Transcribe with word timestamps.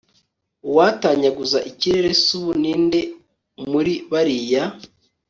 uwatanyaguza 0.69 1.59
ikirere 1.69 2.11
subu 2.25 2.51
ninde 2.61 3.01
muri 3.71 3.93
bariya 4.11 4.63